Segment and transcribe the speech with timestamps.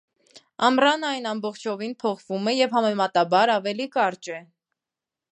[0.67, 4.41] Ամռանը այն ամբողջովին փոխվում է և համեմատաբար ավելի կարճ է։